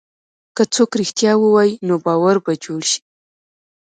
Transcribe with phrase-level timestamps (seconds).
[0.55, 2.99] که څوک رښتیا ووایي، نو باور به جوړ شي.